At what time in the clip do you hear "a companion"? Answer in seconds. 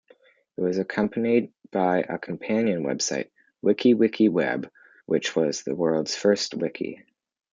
1.99-2.81